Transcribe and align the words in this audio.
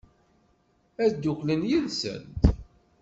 Ad 1.03 1.11
dduklen 1.15 1.61
yid-sent? 1.69 2.41